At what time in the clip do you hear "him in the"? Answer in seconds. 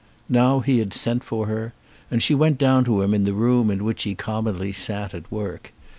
3.03-3.35